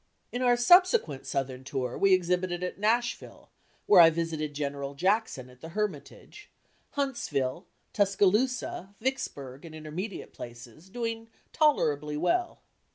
[0.31, 3.51] In our subsequent southern tour we exhibited at Nashville
[3.85, 6.49] (where I visited General Jackson, at the Hermitage),
[6.93, 12.61] Huntsville, Tuscaloosa, Vicksburg and intermediate places, doing tolerably well.